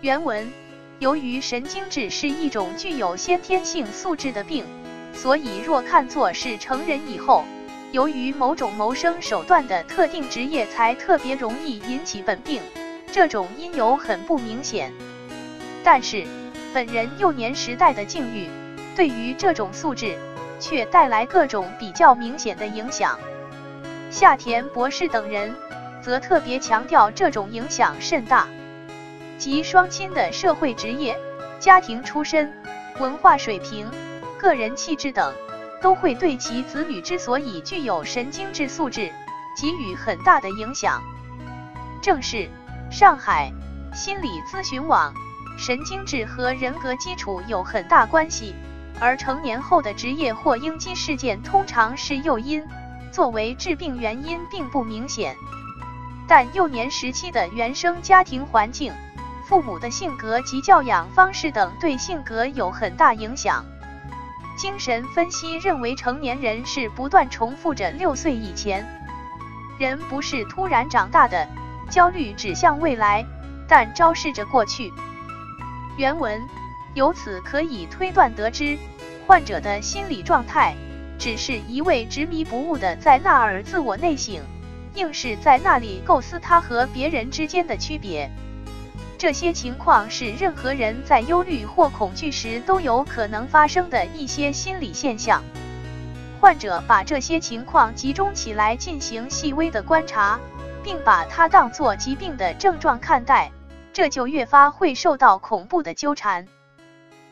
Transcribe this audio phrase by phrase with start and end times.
[0.00, 0.48] 原文：
[1.00, 4.64] 由于神经质是一种具有先天性素质的病，
[5.12, 7.44] 所以若看作是成人以后，
[7.90, 12.62] 由于某种谋生手段的特定职业才特别容易引起本病，
[13.10, 14.92] 这种因由很不明显。
[15.82, 16.24] 但是，
[16.72, 18.46] 本人幼年时代的境遇，
[18.94, 20.16] 对于这种素质，
[20.60, 23.18] 却带来各种比较明显的影响。
[24.12, 25.52] 夏田博士等人
[26.00, 28.46] 则特别强调这种影响甚大，
[29.38, 31.16] 及双亲的社会职业、
[31.58, 32.52] 家庭出身、
[32.98, 33.88] 文化水平、
[34.38, 35.32] 个人气质等，
[35.80, 39.12] 都会对其子女之所以具有神经质素质
[39.56, 41.02] 给予很大的影响。
[42.02, 42.48] 正是
[42.90, 43.52] 上海
[43.94, 45.14] 心理咨询网。
[45.56, 48.54] 神经质和人格基础有很大关系，
[49.00, 52.64] 而成年后的职业或应激事件通常是诱因，
[53.10, 55.36] 作为致病原因并不明显。
[56.28, 58.92] 但幼年时期的原生家庭环境、
[59.48, 63.64] 父母的性格及教养方式等对性格有很大影响。
[64.58, 68.86] 精神分析认为，成年人是不断重复着六岁以前，
[69.78, 71.48] 人不是突然长大的，
[71.88, 73.24] 焦虑指向未来，
[73.66, 74.92] 但昭示着过去。
[75.96, 76.46] 原文，
[76.92, 78.76] 由此可以推断得知，
[79.26, 80.74] 患者的心理状态
[81.18, 84.42] 只是一味执迷不悟的在那儿自我内省，
[84.94, 88.30] 硬是在那里构思他和别人之间的区别。
[89.18, 95.42] 这些情况是任何人在忧虑或恐惧时都有可能发生的一些心理现象。
[96.40, 100.38] 患者把这些情况集中起来进行细微的观察，
[100.84, 103.50] 并把它当作疾病的症状看待。
[103.92, 106.46] 这就越发会受到恐怖的纠缠。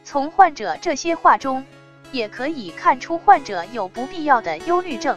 [0.03, 1.64] 从患者这些话中，
[2.11, 5.17] 也可以看出患者有不必要的忧虑症。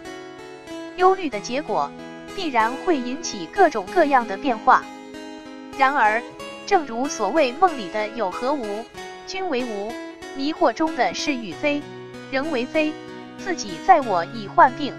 [0.97, 1.89] 忧虑的结果，
[2.35, 4.83] 必然会引起各种各样的变化。
[5.79, 6.21] 然而，
[6.69, 8.85] 正如所谓梦里的有和无，
[9.25, 9.91] 均为无，
[10.37, 11.81] 迷惑中的是与非，
[12.29, 12.93] 人为非，
[13.39, 14.93] 自己在我已患病，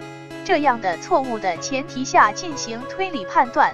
[0.44, 3.72] 这样的错误的前提下进行推理判断。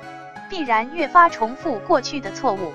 [0.50, 2.74] 必然越发重复过去的错误。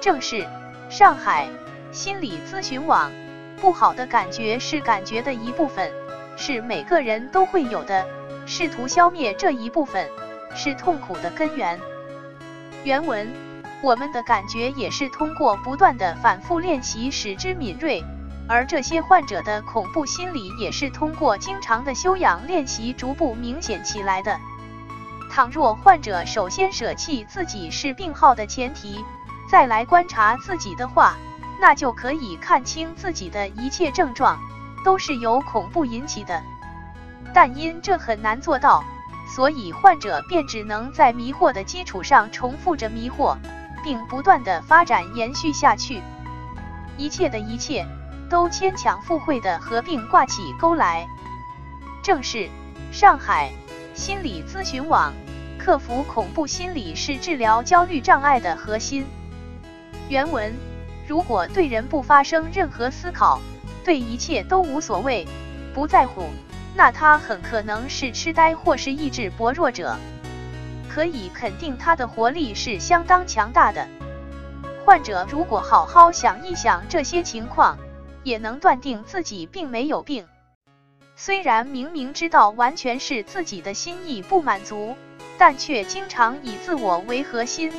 [0.00, 0.46] 正是
[0.88, 1.46] 上海
[1.92, 3.12] 心理咨询网，
[3.60, 5.92] 不好的感觉是感觉的一部分，
[6.38, 8.06] 是每个人都会有的。
[8.46, 10.08] 试图消灭这一部分，
[10.54, 11.78] 是痛苦的根源。
[12.84, 13.30] 原文：
[13.84, 18.02] 我们的感觉也是通过不断的反复练习使之敏锐，
[18.48, 24.40] 而这些患者的恐怖心理也是通过经常的修养练习逐步明显起来的。
[25.30, 29.04] 倘若患者首先舍弃自己是病号的前提，
[29.50, 31.14] 再来观察自己的话，
[31.60, 34.40] 那就可以看清自己的一切症状
[34.82, 36.42] 都是由恐怖引起的。
[37.34, 38.82] 但因这很难做到，
[39.36, 43.36] 所以患者便只能在迷惑的基础上重复着迷惑，
[43.84, 46.02] 并不断的发展延续下去。
[46.96, 47.86] 一切的一切
[48.28, 51.06] 都牵强附会的合并挂起钩来。
[52.02, 52.48] 正是
[52.90, 53.52] 上海
[53.94, 55.12] 心理咨询网。
[55.56, 59.06] 克服恐怖心理是治疗焦虑障碍的核心。
[60.10, 60.52] 原文：
[61.08, 63.40] 如果对人不发生任何思考，
[63.82, 65.26] 对一切都无所谓、
[65.72, 66.28] 不在乎，
[66.76, 69.96] 那他很可能是痴呆或是意志薄弱者。
[70.94, 73.88] 可以肯定，他的活力是相当强大的。
[74.84, 77.76] 患者如果好好想一想这些情况，
[78.22, 80.26] 也能断定自己并没有病。
[81.16, 84.94] 虽然明明知道完全是自己的心意不满足。
[85.36, 87.72] 但却经常以自我为核心，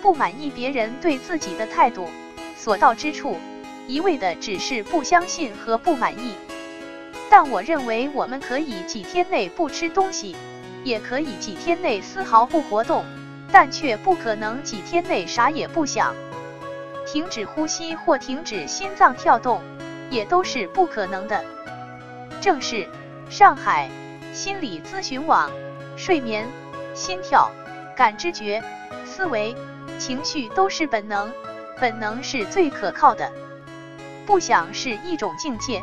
[0.00, 2.08] 不满意别人对自己的态度，
[2.56, 3.36] 所到之处，
[3.86, 6.32] 一味的只是不相信和不满意。
[7.28, 10.34] 但我认为，我们可以几天内不吃东西，
[10.84, 13.04] 也可以几天内丝毫不活动，
[13.50, 16.14] 但却不可能几天内啥也不想，
[17.06, 19.60] 停止呼吸或停止心脏跳动，
[20.10, 21.44] 也都是不可能的。
[22.40, 22.88] 正是
[23.30, 23.88] 上海
[24.32, 25.50] 心理咨询网，
[25.96, 26.46] 睡眠。
[26.94, 27.50] 心跳、
[27.96, 28.62] 感知觉、
[29.06, 29.56] 思维、
[29.98, 31.32] 情绪都是本能，
[31.80, 33.32] 本能是最可靠的。
[34.26, 35.82] 不想是一种境界。